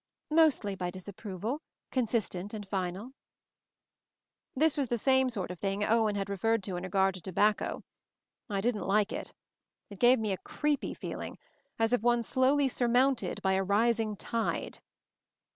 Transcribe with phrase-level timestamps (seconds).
[0.31, 3.13] "Mostly by disapproval, consistent and final."
[4.55, 7.83] This was the same sort of thing Owen had referred to in regard to tobacco.
[8.49, 9.31] I didn't like it.
[9.91, 11.37] It gave me a creepy feeling,
[11.77, 14.79] as of one slowly surmounted by a rising tide.